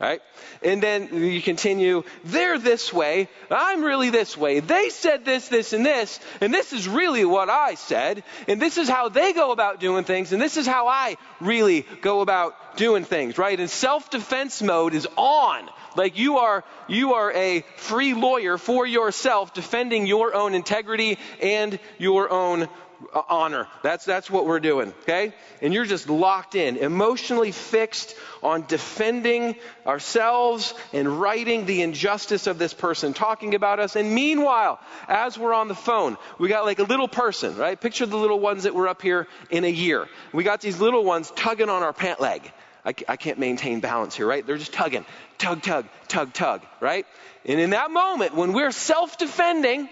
[0.00, 0.22] Right?
[0.62, 4.60] And then you continue, they're this way, I'm really this way.
[4.60, 8.78] They said this, this, and this, and this is really what I said, and this
[8.78, 12.78] is how they go about doing things, and this is how I really go about
[12.78, 13.60] doing things, right?
[13.60, 15.68] And self-defense mode is on.
[15.96, 21.78] Like you are, you are a free lawyer for yourself defending your own integrity and
[21.98, 22.68] your own
[23.14, 23.66] Uh, honor.
[23.82, 25.32] That's, that's what we're doing, okay?
[25.62, 32.58] And you're just locked in, emotionally fixed on defending ourselves and righting the injustice of
[32.58, 33.96] this person talking about us.
[33.96, 37.80] And meanwhile, as we're on the phone, we got like a little person, right?
[37.80, 40.06] Picture the little ones that were up here in a year.
[40.34, 42.52] We got these little ones tugging on our pant leg.
[42.84, 44.46] I, I can't maintain balance here, right?
[44.46, 45.06] They're just tugging,
[45.38, 47.06] tug, tug, tug, tug, right?
[47.46, 49.88] And in that moment, when we're self defending,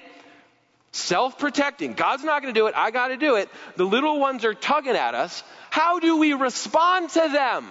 [0.93, 1.95] self protecting.
[1.95, 2.75] God's not going to do it.
[2.77, 3.49] I got to do it.
[3.77, 5.43] The little ones are tugging at us.
[5.71, 7.69] How do we respond to them?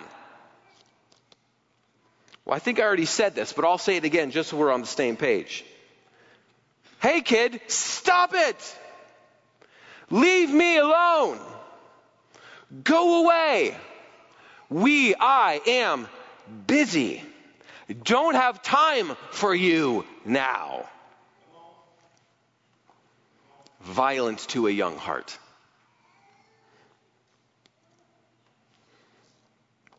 [2.45, 4.71] Well, I think I already said this, but I'll say it again just so we're
[4.71, 5.65] on the same page.
[7.01, 8.77] Hey, kid, stop it.
[10.09, 11.39] Leave me alone.
[12.83, 13.75] Go away.
[14.69, 16.07] We, I am
[16.65, 17.21] busy.
[18.03, 20.87] Don't have time for you now.
[23.87, 25.37] Violence to a young heart.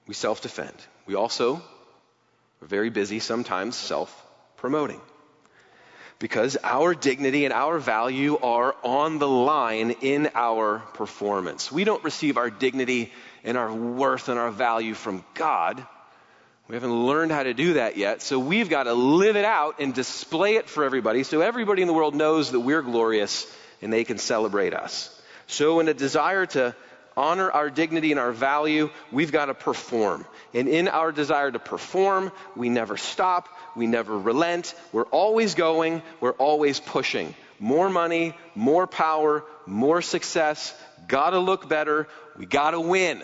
[0.07, 0.77] We self defend.
[1.07, 1.57] We also
[2.63, 4.11] are very busy, sometimes self
[4.57, 5.01] promoting.
[6.19, 11.71] Because our dignity and our value are on the line in our performance.
[11.71, 13.13] We don't receive our dignity
[13.45, 15.87] and our worth and our value from God.
[16.67, 19.77] We haven't learned how to do that yet, so we've got to live it out
[19.79, 23.47] and display it for everybody so everybody in the world knows that we're glorious
[23.83, 25.15] and they can celebrate us.
[25.47, 26.75] So, in a desire to
[27.17, 30.25] honor our dignity and our value, we've got to perform.
[30.55, 36.03] And in our desire to perform, we never stop, we never relent, we're always going,
[36.21, 37.35] we're always pushing.
[37.59, 40.73] More money, more power, more success,
[41.09, 43.21] gotta look better, we gotta win,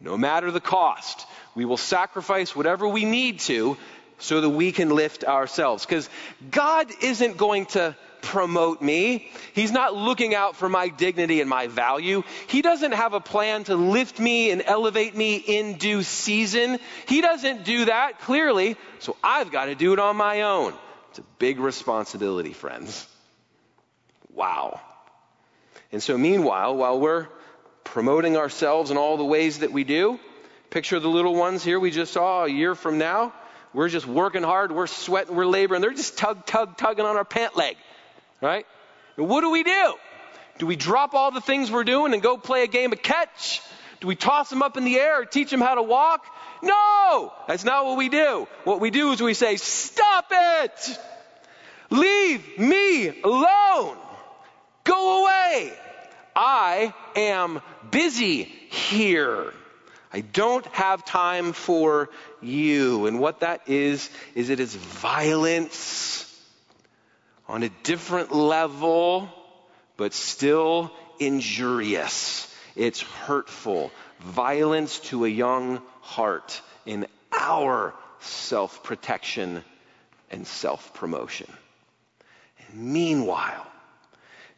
[0.00, 1.26] no matter the cost.
[1.56, 3.76] We will sacrifice whatever we need to
[4.18, 5.84] so that we can lift ourselves.
[5.84, 6.08] Because
[6.50, 9.30] God isn't going to promote me.
[9.54, 12.22] He's not looking out for my dignity and my value.
[12.48, 16.78] He doesn't have a plan to lift me and elevate me in due season.
[17.06, 18.76] He doesn't do that, clearly.
[18.98, 20.74] So I've got to do it on my own.
[21.10, 23.06] It's a big responsibility, friends.
[24.32, 24.80] Wow.
[25.92, 27.28] And so, meanwhile, while we're
[27.84, 30.18] promoting ourselves in all the ways that we do,
[30.70, 33.32] picture the little ones here we just saw a year from now.
[33.72, 35.82] We're just working hard, we're sweating, we're laboring.
[35.82, 37.76] They're just tug, tug, tugging on our pant leg.
[38.40, 38.66] Right?
[39.16, 39.94] And what do we do?
[40.58, 43.60] Do we drop all the things we're doing and go play a game of catch?
[44.00, 46.26] Do we toss them up in the air or teach them how to walk?
[46.62, 47.32] No!
[47.48, 48.46] That's not what we do.
[48.64, 50.98] What we do is we say, Stop it!
[51.90, 53.96] Leave me alone!
[54.84, 55.72] Go away!
[56.36, 59.52] I am busy here.
[60.12, 63.06] I don't have time for you.
[63.06, 66.23] And what that is, is it is violence
[67.48, 69.28] on a different level,
[69.96, 72.52] but still injurious.
[72.76, 73.90] It's hurtful.
[74.20, 79.62] Violence to a young heart in our self protection
[80.30, 81.50] and self promotion.
[82.72, 83.66] Meanwhile,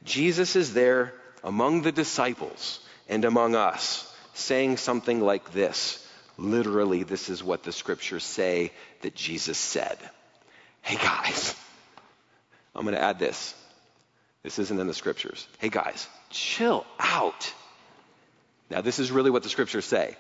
[0.05, 1.12] Jesus is there
[1.45, 6.03] among the disciples and among us, saying something like this.
[6.39, 8.72] Literally, this is what the scriptures say
[9.03, 9.99] that Jesus said.
[10.82, 11.55] Hey guys,
[12.77, 13.55] I'm going to add this.
[14.43, 15.49] This isn't in the scriptures.
[15.59, 17.53] Hey guys, chill out.
[18.70, 20.16] Now, this is really what the scriptures say.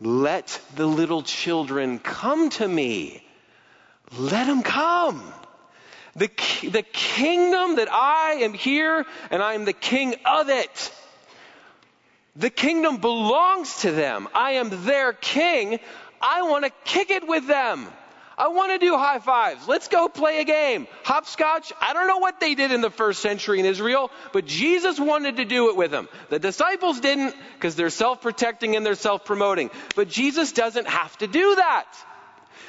[0.00, 3.24] Let the little children come to me.
[4.18, 5.22] Let them come.
[6.14, 6.28] The,
[6.70, 10.92] the kingdom that I am here and I am the king of it.
[12.36, 14.28] The kingdom belongs to them.
[14.34, 15.78] I am their king.
[16.20, 17.86] I want to kick it with them.
[18.42, 19.68] I want to do high fives.
[19.68, 20.88] Let's go play a game.
[21.04, 21.72] Hopscotch.
[21.80, 25.36] I don't know what they did in the first century in Israel, but Jesus wanted
[25.36, 26.08] to do it with them.
[26.28, 29.70] The disciples didn't because they're self-protecting and they're self-promoting.
[29.94, 31.86] But Jesus doesn't have to do that.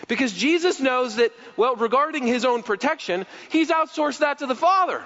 [0.07, 5.03] Because Jesus knows that, well, regarding his own protection, he's outsourced that to the Father.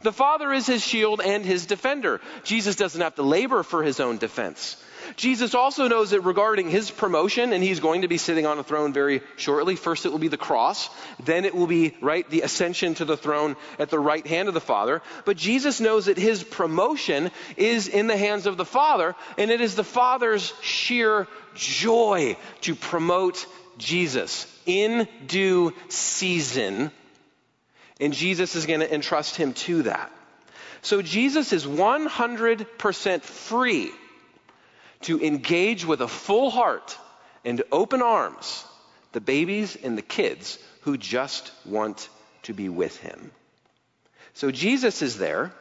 [0.00, 2.20] The Father is his shield and his defender.
[2.42, 4.82] Jesus doesn't have to labor for his own defense.
[5.16, 8.64] Jesus also knows that regarding his promotion, and he's going to be sitting on a
[8.64, 9.76] throne very shortly.
[9.76, 10.90] First, it will be the cross.
[11.24, 14.54] Then it will be, right, the ascension to the throne at the right hand of
[14.54, 15.02] the Father.
[15.24, 19.60] But Jesus knows that his promotion is in the hands of the Father, and it
[19.60, 23.46] is the Father's sheer joy to promote
[23.78, 26.90] Jesus in due season.
[28.00, 30.10] And Jesus is going to entrust him to that.
[30.82, 33.92] So Jesus is 100% free
[35.02, 36.96] to engage with a full heart
[37.44, 38.64] and open arms
[39.12, 42.08] the babies and the kids who just want
[42.42, 43.30] to be with him.
[44.34, 45.52] So Jesus is there,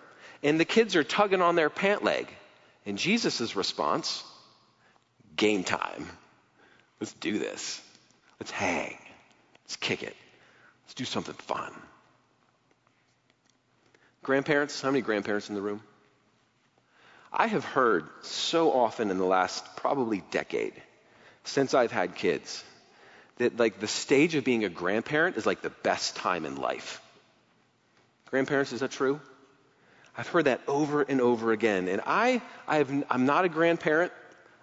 [0.42, 2.28] and the kids are tugging on their pant leg.
[2.86, 4.24] And Jesus' response
[5.36, 6.10] game time.
[7.00, 7.82] Let's do this.
[8.39, 8.98] Let's hang.
[9.66, 10.16] Let's kick it.
[10.86, 11.72] Let's do something fun.
[14.24, 15.82] Grandparents, how many grandparents in the room?
[17.32, 20.73] I have heard so often in the last probably decade
[21.43, 22.63] since I've had kids
[23.38, 27.01] that like the stage of being a grandparent is like the best time in life.
[28.29, 29.19] Grandparents, is that true?
[30.17, 31.88] I've heard that over and over again.
[31.88, 34.11] And I, I have, I'm not a grandparent.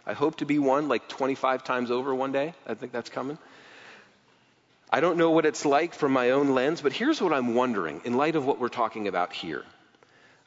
[0.07, 2.55] I hope to be one like 25 times over one day.
[2.67, 3.39] I think that's coming.
[4.91, 8.03] I don't know what it's like from my own lens, but here's what I'm wondering
[8.05, 9.65] in light of what we're talking about here.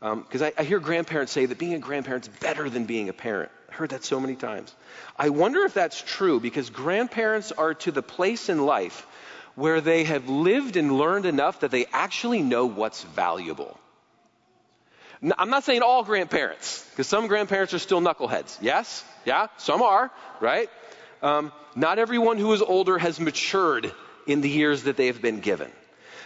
[0.01, 3.09] Because um, I, I hear grandparents say that being a grandparent is better than being
[3.09, 3.51] a parent.
[3.69, 4.73] I heard that so many times.
[5.15, 9.05] I wonder if that's true because grandparents are to the place in life
[9.53, 13.77] where they have lived and learned enough that they actually know what's valuable.
[15.37, 18.57] I'm not saying all grandparents, because some grandparents are still knuckleheads.
[18.59, 19.03] Yes?
[19.23, 19.47] Yeah?
[19.57, 20.67] Some are, right?
[21.21, 23.93] Um, not everyone who is older has matured
[24.25, 25.71] in the years that they have been given.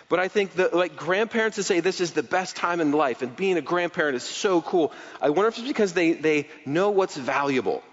[0.08, 3.22] But I think that, like, grandparents to say this is the best time in life
[3.22, 4.94] and being a grandparent is so cool.
[5.22, 7.84] I wonder if it's because they, they know what's valuable.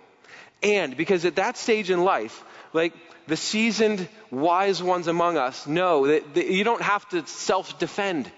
[0.63, 2.93] And because at that stage in life, like,
[3.27, 8.31] the seasoned wise ones among us know that, that you don't have to self defend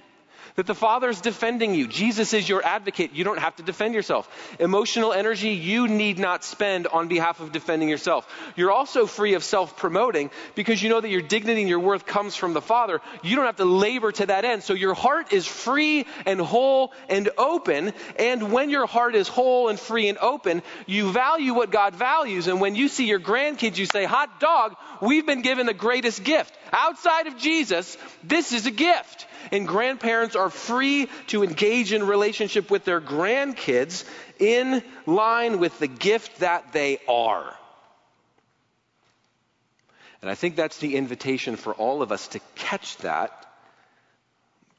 [0.57, 1.89] that the Father is defending you.
[1.89, 3.13] Jesus is your advocate.
[3.13, 4.29] You don't have to defend yourself.
[4.61, 8.27] Emotional energy you need not spend on behalf of defending yourself.
[8.55, 12.07] You're also free of self promoting because you know that your dignity and your worth
[12.07, 13.01] comes from the Father.
[13.23, 14.63] You don't have to labor to that end.
[14.63, 17.93] So your heart is free and whole and open.
[18.17, 22.47] And when your heart is whole and free and open, you value what God values.
[22.47, 26.23] And when you see your grandkids, you say, Hot dog, we've been given the greatest
[26.23, 26.57] gift.
[26.73, 32.71] Outside of Jesus, this is a gift and grandparents are free to engage in relationship
[32.71, 34.05] with their grandkids
[34.39, 37.55] in line with the gift that they are.
[40.23, 43.47] And I think that's the invitation for all of us to catch that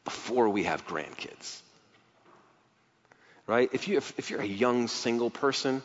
[0.03, 1.61] before we have grandkids.
[3.47, 3.69] Right?
[3.71, 5.83] If, you, if, if you're a young single person,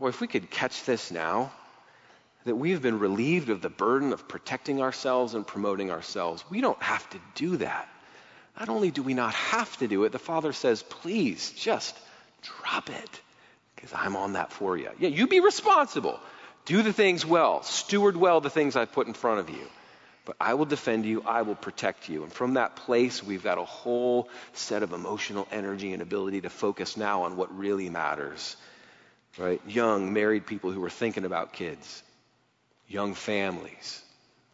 [0.00, 1.52] boy, if we could catch this now,
[2.44, 6.42] that we have been relieved of the burden of protecting ourselves and promoting ourselves.
[6.48, 7.88] We don't have to do that.
[8.58, 11.96] Not only do we not have to do it, the Father says, please just
[12.42, 13.20] drop it
[13.74, 14.90] because I'm on that for you.
[14.98, 16.18] Yeah, you be responsible.
[16.64, 17.62] Do the things well.
[17.62, 19.64] Steward well the things I've put in front of you.
[20.24, 21.22] But I will defend you.
[21.22, 22.24] I will protect you.
[22.24, 26.50] And from that place, we've got a whole set of emotional energy and ability to
[26.50, 28.56] focus now on what really matters.
[29.38, 29.62] Right?
[29.68, 32.02] Young, married people who are thinking about kids,
[32.88, 34.02] young families.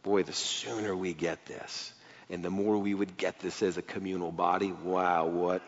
[0.02, 1.93] Boy, the sooner we get this,
[2.30, 5.62] and the more we would get this as a communal body, wow, what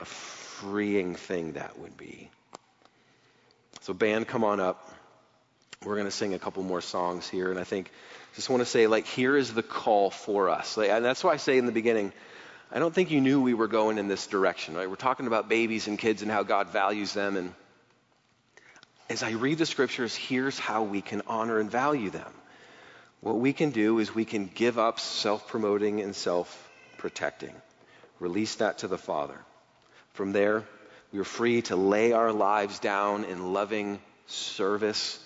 [0.00, 2.30] a freeing thing that would be.
[3.80, 4.92] So, band, come on up.
[5.84, 7.50] We're going to sing a couple more songs here.
[7.50, 7.90] And I think,
[8.36, 10.76] just want to say, like, here is the call for us.
[10.76, 12.12] Like, and that's why I say in the beginning,
[12.70, 14.88] I don't think you knew we were going in this direction, right?
[14.88, 17.36] We're talking about babies and kids and how God values them.
[17.36, 17.54] And
[19.08, 22.32] as I read the scriptures, here's how we can honor and value them.
[23.20, 27.54] What we can do is we can give up self promoting and self protecting,
[28.18, 29.38] release that to the Father.
[30.14, 30.64] From there,
[31.12, 35.18] We are free to lay our lives down in loving service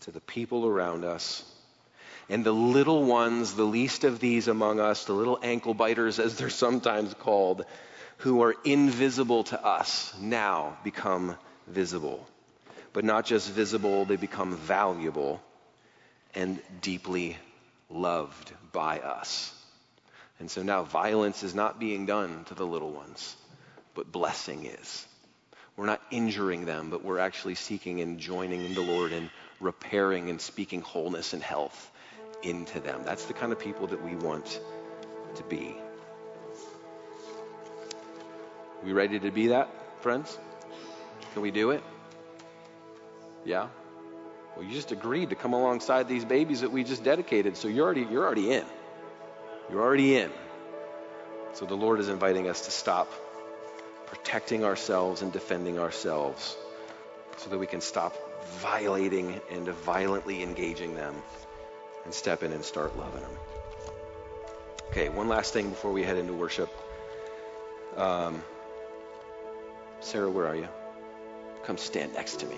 [0.00, 1.44] to the people around us.
[2.28, 6.36] And the little ones, the least of these among us, the little ankle biters, as
[6.36, 7.64] they're sometimes called,
[8.18, 11.36] who are invisible to us, now become
[11.68, 12.28] visible.
[12.92, 15.40] But not just visible, they become valuable
[16.34, 17.36] and deeply
[17.90, 19.54] loved by us.
[20.40, 23.36] And so now violence is not being done to the little ones,
[23.94, 25.06] but blessing is.
[25.76, 30.30] We're not injuring them, but we're actually seeking and joining in the Lord and repairing
[30.30, 31.90] and speaking wholeness and health
[32.42, 33.02] into them.
[33.04, 34.60] That's the kind of people that we want
[35.36, 35.76] to be.
[38.84, 39.68] We ready to be that,
[40.02, 40.38] friends?
[41.32, 41.82] Can we do it?
[43.44, 43.68] Yeah?
[44.58, 47.84] Well, you just agreed to come alongside these babies that we just dedicated, so you're
[47.84, 48.64] already, you're already in.
[49.70, 50.32] You're already in.
[51.52, 53.08] So the Lord is inviting us to stop
[54.06, 56.56] protecting ourselves and defending ourselves
[57.36, 58.16] so that we can stop
[58.56, 61.14] violating and violently engaging them
[62.04, 63.36] and step in and start loving them.
[64.88, 66.68] Okay, one last thing before we head into worship.
[67.96, 68.42] Um,
[70.00, 70.68] Sarah, where are you?
[71.62, 72.56] Come stand next to me.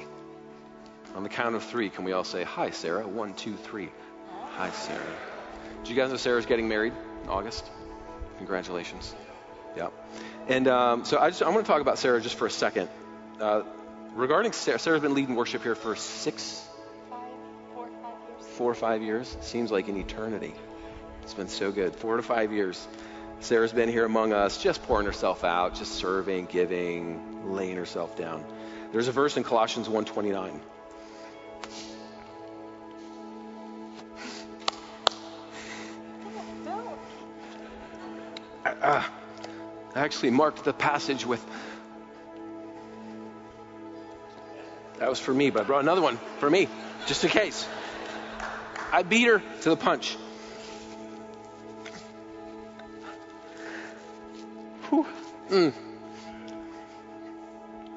[1.14, 3.06] On the count of three, can we all say, Hi, Sarah?
[3.06, 3.90] One, two, three.
[4.56, 5.00] Hi, Sarah.
[5.82, 6.92] Did you guys know Sarah's getting married
[7.24, 7.64] in August?
[8.38, 9.14] Congratulations.
[9.76, 9.88] Yeah.
[10.48, 12.88] And um, so I just, I'm going to talk about Sarah just for a second.
[13.40, 13.62] Uh,
[14.14, 16.66] regarding Sarah, Sarah's been leading worship here for six,
[17.08, 17.20] Five,
[17.74, 18.46] four, five years.
[18.56, 19.36] four or five years.
[19.40, 20.54] Seems like an eternity.
[21.22, 21.96] It's been so good.
[21.96, 22.86] Four to five years.
[23.40, 28.44] Sarah's been here among us, just pouring herself out, just serving, giving, laying herself down.
[28.92, 30.60] There's a verse in Colossians 1:29.
[38.70, 39.04] I
[39.94, 41.44] actually marked the passage with.
[44.98, 46.68] That was for me, but I brought another one for me,
[47.06, 47.66] just in case.
[48.92, 50.16] I beat her to the punch.
[55.50, 55.72] Mm.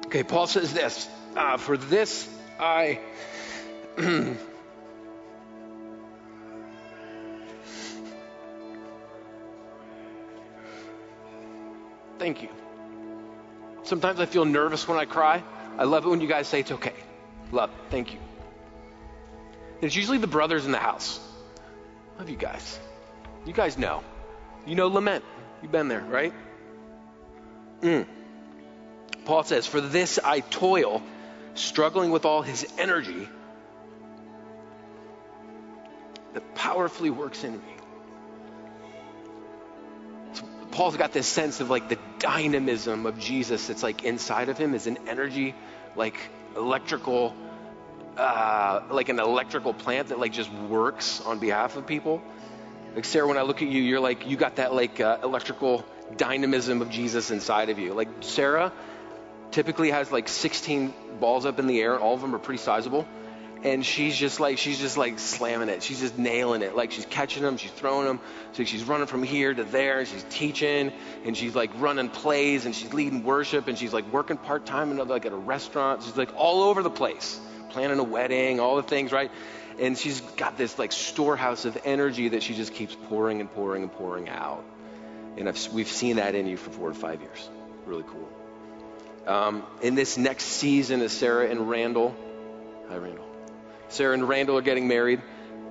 [0.06, 2.98] Okay, Paul says this uh, For this I.
[12.24, 12.48] Thank you.
[13.82, 15.42] Sometimes I feel nervous when I cry.
[15.76, 16.94] I love it when you guys say it's okay.
[17.52, 17.70] Love.
[17.90, 18.18] Thank you.
[19.82, 21.20] It's usually the brothers in the house.
[22.18, 22.80] Love you guys.
[23.44, 24.02] You guys know.
[24.66, 25.22] You know lament.
[25.60, 26.32] You've been there, right?
[27.82, 28.06] Mm.
[29.26, 31.02] Paul says, For this I toil,
[31.52, 33.28] struggling with all his energy
[36.32, 37.74] that powerfully works in me.
[40.32, 44.56] So Paul's got this sense of like the dynamism of Jesus that's like inside of
[44.56, 45.54] him is an energy,
[45.94, 46.16] like
[46.56, 47.36] electrical,
[48.16, 52.22] uh, like an electrical plant that like just works on behalf of people.
[52.94, 55.84] Like Sarah, when I look at you, you're like you got that like uh, electrical
[56.16, 57.92] dynamism of Jesus inside of you.
[57.92, 58.72] Like Sarah
[59.50, 63.06] typically has like 16 balls up in the air, all of them are pretty sizable.
[63.64, 65.82] And she's just like she's just like slamming it.
[65.82, 66.76] She's just nailing it.
[66.76, 68.20] Like she's catching them, she's throwing them.
[68.52, 70.92] So she's running from here to there, and she's teaching,
[71.24, 74.90] and she's like running plays, and she's leading worship, and she's like working part time
[74.90, 76.02] and like at a restaurant.
[76.02, 77.40] She's like all over the place,
[77.70, 79.30] planning a wedding, all the things, right?
[79.80, 83.82] And she's got this like storehouse of energy that she just keeps pouring and pouring
[83.82, 84.62] and pouring out.
[85.36, 87.48] And I've, we've seen that in you for four to five years.
[87.86, 88.28] Really cool.
[89.26, 92.14] Um, in this next season, as Sarah and Randall,
[92.88, 93.23] hi Randall,
[93.88, 95.22] Sarah and Randall are getting married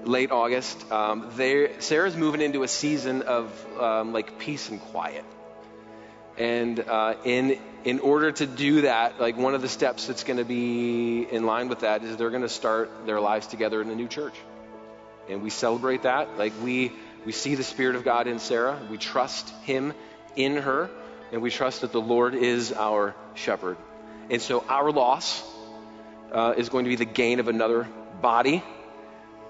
[0.06, 0.92] late August.
[0.92, 1.32] Um,
[1.80, 5.26] Sarah's moving into a season of um, like peace and quiet.
[6.38, 10.38] And uh, in in order to do that, like one of the steps that's going
[10.38, 13.90] to be in line with that is they're going to start their lives together in
[13.90, 14.34] a new church,
[15.30, 16.38] and we celebrate that.
[16.38, 16.92] Like we
[17.26, 19.94] we see the Spirit of God in Sarah, we trust Him
[20.36, 20.90] in her,
[21.32, 23.78] and we trust that the Lord is our shepherd.
[24.30, 25.44] And so our loss
[26.32, 27.88] uh, is going to be the gain of another
[28.24, 28.64] body,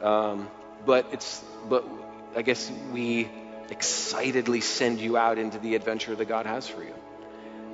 [0.02, 0.50] um,
[0.86, 1.86] but it's but
[2.36, 3.30] I guess we
[3.70, 6.94] excitedly send you out into the adventure that God has for you.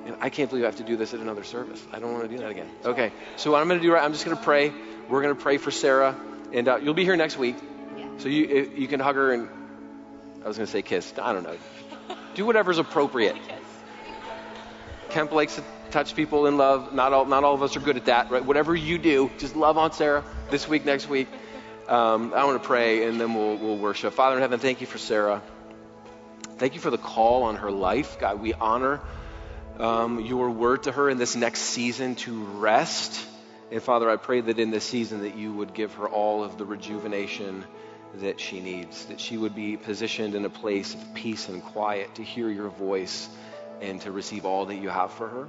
[0.06, 1.84] And I can't believe I have to do this at another service.
[1.92, 2.70] I don't want to do that again.
[2.86, 4.72] Okay, so what I'm going to do right, I'm just going to pray.
[5.10, 6.16] We're going to pray for Sarah,
[6.54, 7.56] and uh, you'll be here next week.
[7.98, 8.06] Yeah.
[8.20, 9.50] So you you can hug her and
[10.44, 11.14] I was going to say kiss.
[11.22, 11.58] I don't know.
[12.36, 13.36] Do whatever's appropriate.
[15.10, 16.94] Kemp likes to touch people in love.
[16.94, 18.44] Not all, not all of us are good at that, right?
[18.44, 21.28] Whatever you do, just love on Sarah this week, next week.
[21.88, 24.14] Um, I want to pray, and then we'll, we'll worship.
[24.14, 25.42] Father in heaven, thank you for Sarah.
[26.58, 28.20] Thank you for the call on her life.
[28.20, 29.00] God, we honor
[29.80, 33.26] um, your word to her in this next season to rest.
[33.72, 36.58] And Father, I pray that in this season that you would give her all of
[36.58, 37.64] the rejuvenation
[38.16, 42.16] that she needs, that she would be positioned in a place of peace and quiet
[42.16, 43.30] to hear your voice
[43.82, 45.48] and to receive all that you have for her.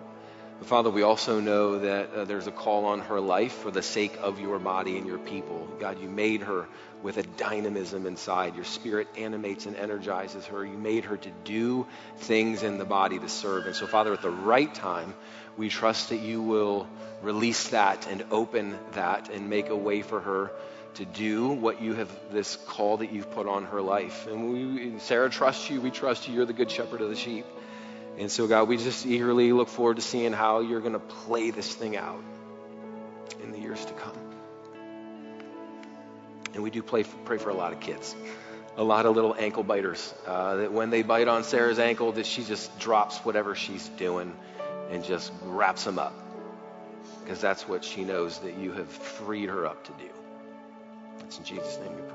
[0.60, 3.80] But Father, we also know that uh, there's a call on her life for the
[3.80, 5.66] sake of your body and your people.
[5.80, 6.68] God, you made her
[7.02, 8.54] with a dynamism inside.
[8.56, 10.62] Your spirit animates and energizes her.
[10.62, 11.86] You made her to do
[12.18, 13.64] things in the body to serve.
[13.64, 15.14] And so, Father, at the right time,
[15.56, 16.86] we trust that you will
[17.22, 20.50] release that and open that and make a way for her
[20.96, 24.26] to do what you have, this call that you've put on her life.
[24.26, 25.80] And we, Sarah trusts you.
[25.80, 26.34] We trust you.
[26.34, 27.46] You're the good shepherd of the sheep.
[28.18, 31.50] And so, God, we just eagerly look forward to seeing how you're going to play
[31.50, 32.22] this thing out
[33.42, 34.16] in the years to come.
[36.54, 38.14] And we do play, pray for a lot of kids,
[38.76, 40.12] a lot of little ankle biters.
[40.26, 44.34] Uh, that when they bite on Sarah's ankle, that she just drops whatever she's doing
[44.90, 46.14] and just wraps them up.
[47.22, 50.10] Because that's what she knows that you have freed her up to do.
[51.20, 52.09] It's in Jesus' name.